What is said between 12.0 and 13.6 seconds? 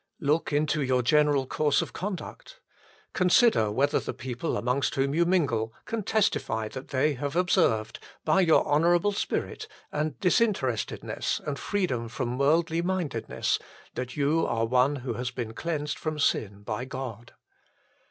from worldly mindedness,